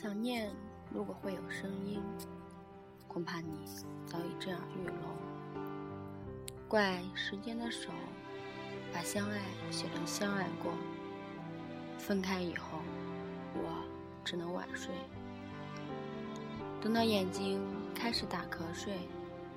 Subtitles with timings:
[0.00, 0.48] 想念，
[0.94, 2.00] 如果会有声音，
[3.08, 3.50] 恐怕你
[4.06, 4.94] 早已震耳欲聋。
[6.68, 7.90] 怪时间的手，
[8.94, 9.40] 把相爱
[9.72, 10.70] 写成相爱过。
[11.98, 12.78] 分开以后，
[13.56, 13.84] 我
[14.24, 14.94] 只能晚睡。
[16.80, 17.60] 等到眼睛
[17.92, 18.94] 开始打瞌睡，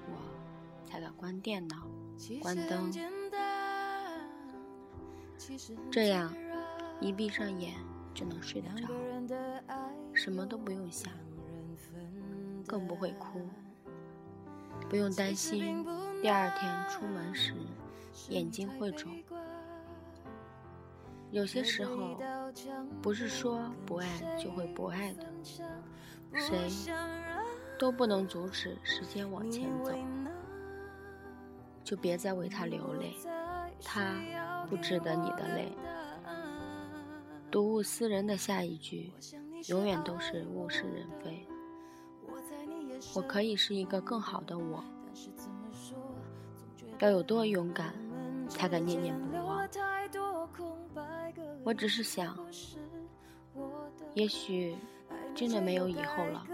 [0.07, 1.85] 我才敢关电脑、
[2.41, 2.91] 关灯。
[5.91, 6.33] 这样，
[6.99, 7.75] 一闭上眼
[8.11, 8.87] 就能睡得着，
[10.23, 11.11] 什么都不用想，
[12.67, 13.41] 更不会哭，
[14.87, 15.83] 不用担心
[16.21, 17.55] 第二天出门时
[18.29, 19.11] 眼睛会肿。
[21.31, 22.21] 有些时候，
[23.01, 24.07] 不是说不爱
[24.37, 25.25] 就会不爱的，
[26.35, 26.69] 谁
[27.79, 29.91] 都不能阻止时间往前走，
[31.83, 33.15] 就别再为他流泪，
[33.83, 34.13] 他
[34.69, 35.75] 不值得你的泪。
[37.49, 39.11] 睹物思人的下一句，
[39.67, 41.47] 永远都是物是人非。
[43.15, 44.83] 我可以是一个更好的我，
[46.99, 47.93] 要有多勇敢，
[48.47, 49.67] 才敢念念不忘。
[51.63, 52.37] 我只是想，
[54.13, 54.75] 也许
[55.35, 56.45] 真的没有以后了。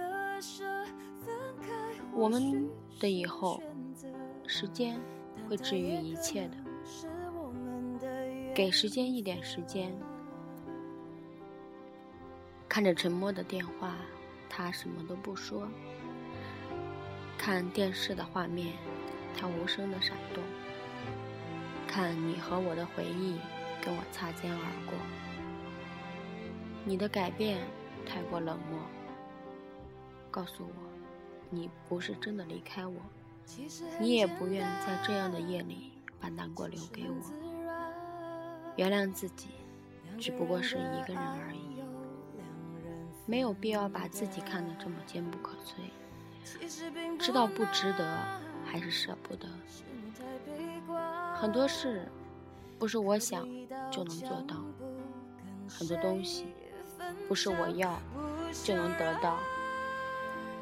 [2.13, 2.69] 我们
[2.99, 3.61] 的以后，
[4.45, 4.99] 时间
[5.47, 6.57] 会治愈一切的。
[8.53, 9.93] 给时间一点时间。
[12.77, 13.95] 看着沉默的电话，
[14.47, 15.67] 他什么都不说。
[17.35, 18.75] 看电视的画面，
[19.35, 20.43] 它无声的闪动。
[21.87, 23.39] 看你和我的回忆。
[23.81, 24.93] 跟我擦肩而过，
[26.85, 27.61] 你的改变
[28.05, 28.79] 太过冷漠。
[30.29, 30.83] 告诉我，
[31.49, 32.93] 你不是真的离开我，
[33.99, 37.15] 你也不愿在这样的夜里把难过留给我。
[38.75, 39.47] 原谅自己，
[40.19, 41.76] 只不过是一个人而已，
[43.27, 47.17] 没有必要把自己看得这么坚不可摧。
[47.19, 48.17] 知道不值得，
[48.65, 49.47] 还是舍不得。
[51.35, 52.01] 很多事。
[52.79, 53.43] 不是我想
[53.89, 54.57] 就能做到，
[55.67, 56.53] 很多东西
[57.27, 57.99] 不是我要
[58.63, 59.39] 就能得到，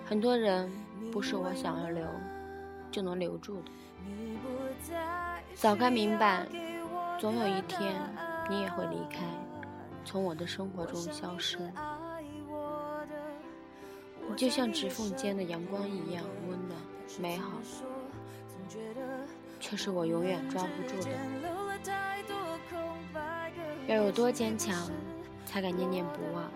[0.05, 0.71] 很多人
[1.11, 2.07] 不是我想要留
[2.89, 3.71] 就能留住的。
[5.55, 6.47] 早该明白，
[7.19, 7.93] 总有一天
[8.49, 9.25] 你也会离开，
[10.05, 11.59] 从我的生活中消失。
[14.35, 16.77] 就像指缝间的阳光一样温暖
[17.19, 17.51] 美好，
[19.59, 21.09] 却是我永远抓不住的。
[23.87, 24.89] 要有多坚强，
[25.45, 26.51] 才敢念念不忘？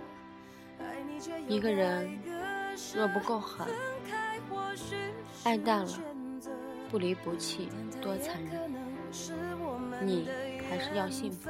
[1.47, 2.19] 一个人
[2.95, 3.68] 若不够狠，
[5.44, 6.00] 爱淡了，
[6.89, 7.69] 不离不弃，
[8.01, 8.69] 多残忍！
[10.06, 10.28] 你
[10.69, 11.50] 还是要幸福，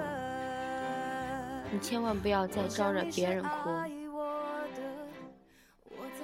[1.71, 3.98] 你千万不要再招惹别人哭。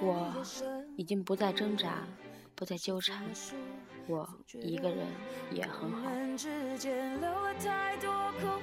[0.01, 0.33] 我
[0.97, 2.05] 已经不再挣扎，
[2.53, 3.23] 不再纠缠。
[4.07, 4.27] 我
[4.61, 5.07] 一个人
[5.51, 6.11] 也很好。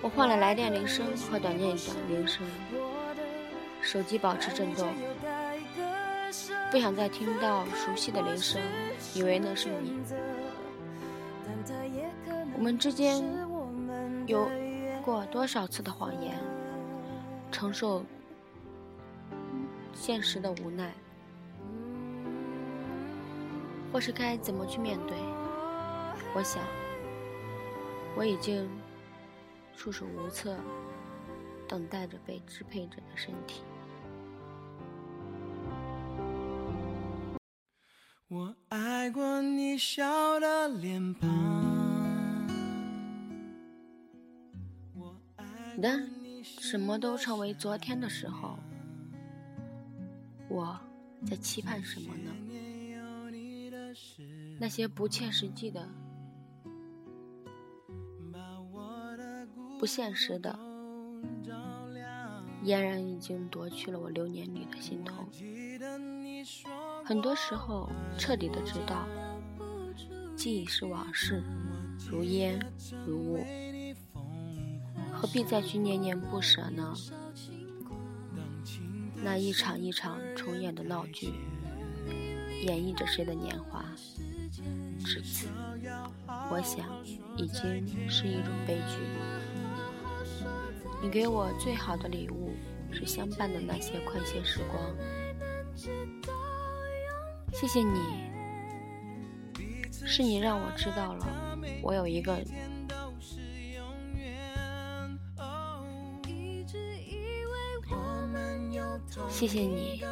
[0.02, 2.46] 我换了来电铃声和短信的铃声，
[3.80, 4.88] 手机保持震动，
[6.70, 8.60] 不想再听到熟悉的铃声，
[9.14, 10.00] 以为那是你。
[12.54, 13.20] 我们之间
[14.26, 14.48] 有
[15.04, 16.38] 过多少次的谎言，
[17.50, 18.04] 承受
[19.92, 20.92] 现实的无奈。
[23.92, 25.16] 或是该怎么去面对？
[26.34, 26.62] 我想，
[28.16, 28.66] 我已经
[29.76, 30.56] 束手无策，
[31.68, 33.60] 等待着被支配着的身体。
[38.28, 41.28] 我爱过你笑的脸庞。
[45.82, 46.00] 当
[46.42, 48.58] 什么都成为昨天的时候，
[50.48, 50.78] 我
[51.26, 52.30] 在期盼什么呢？
[54.58, 55.88] 那些不切实际的、
[59.78, 60.58] 不现实的，
[62.64, 65.28] 俨然已经夺去了我流年里的心痛。
[67.04, 69.06] 很多时候，彻底的知道，
[70.36, 71.42] 记忆是往事，
[72.10, 72.58] 如烟
[73.06, 73.44] 如雾，
[75.12, 76.94] 何必再去念念不舍呢？
[79.16, 81.32] 那一场一场重演的闹剧。
[82.64, 83.81] 演绎着谁的年华？
[85.12, 85.46] 至此，
[86.50, 86.86] 我想
[87.36, 88.96] 已经是一种悲剧。
[91.02, 92.54] 你给我最好的礼物
[92.90, 94.80] 是相伴的那些快些时光。
[97.52, 98.00] 谢谢你，
[99.92, 102.42] 是你让我知道了我有一个。
[109.28, 110.02] 谢谢你，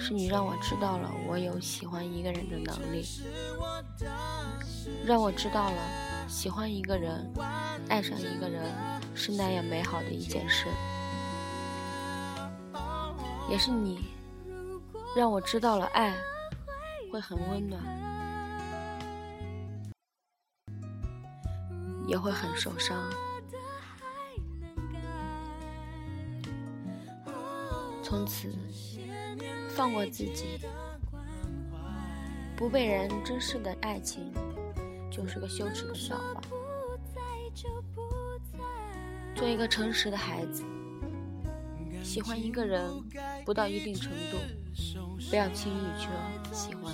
[0.00, 3.04] 是你让我知道了我有喜欢一个人的能力，
[5.04, 7.32] 让我知道了喜欢一个人、
[7.88, 8.62] 爱上一个人
[9.14, 10.66] 是那样美好的一件事。
[13.48, 14.10] 也是你，
[15.16, 16.14] 让我知道了爱
[17.10, 17.82] 会很温暖，
[22.06, 23.02] 也会很受伤。
[28.02, 28.50] 从此
[29.70, 30.60] 放过自己，
[32.58, 34.32] 不被人珍视的爱情
[35.08, 36.42] 就是个羞耻的笑话。
[39.36, 40.64] 做一个诚实的孩子，
[42.02, 42.90] 喜欢一个人
[43.44, 44.38] 不到一定程度，
[45.30, 46.08] 不要轻易去
[46.52, 46.92] 喜欢，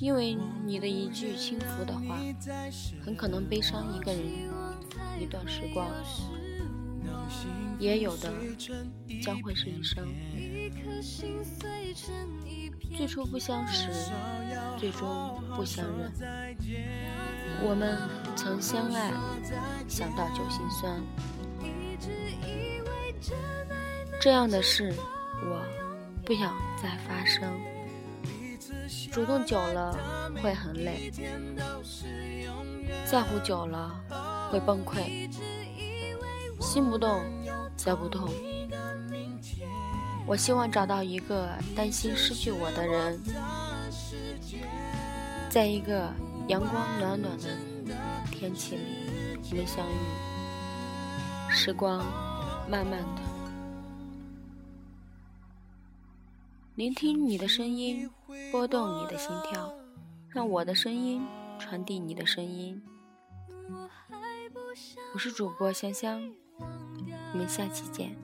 [0.00, 0.34] 因为
[0.64, 2.18] 你的一句轻浮的话，
[3.04, 4.22] 很可能悲伤一个人
[5.20, 5.86] 一段时光。
[7.78, 8.32] 也有的
[9.22, 10.08] 将会是一生。
[12.96, 13.88] 最初不相识，
[14.78, 16.12] 最终不相认。
[17.62, 17.98] 我们
[18.36, 19.12] 曾相爱，
[19.88, 21.00] 想到就心酸。
[24.20, 24.94] 这样的事，
[25.42, 25.62] 我
[26.24, 27.50] 不想再发生。
[29.12, 29.96] 主动久了
[30.42, 31.10] 会很累，
[33.04, 34.00] 在乎久了
[34.50, 35.28] 会崩溃。
[36.60, 37.22] 心不动，
[37.76, 38.28] 则不痛。
[40.26, 43.20] 我希望找到一个担心失去我的人，
[45.50, 46.12] 在一个
[46.46, 47.48] 阳光暖暖的
[48.30, 48.82] 天气里，
[49.50, 49.94] 我们相遇。
[51.50, 51.98] 时光
[52.68, 53.22] 慢慢的，
[56.76, 58.08] 聆听你的声音，
[58.52, 59.74] 拨动你的心跳，
[60.28, 61.20] 让我的声音
[61.58, 62.80] 传递你的声音。
[65.12, 66.22] 我是主播香香。
[67.32, 68.16] 我们下期见。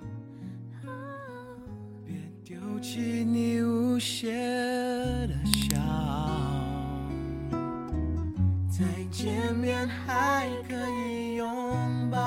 [2.48, 4.31] 别丢弃你无邪
[5.26, 5.76] 的笑，
[8.69, 10.76] 再见面还可
[11.08, 11.48] 以拥
[12.08, 12.19] 抱。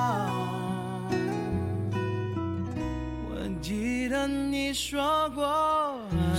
[3.30, 5.42] 我记得你说过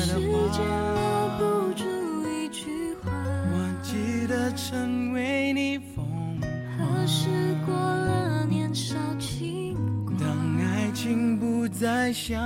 [0.08, 0.14] 的
[3.02, 3.10] 话，
[3.52, 6.52] 我记得成为你疯狂。
[11.72, 12.38] 再像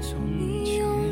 [0.00, 1.09] 从前。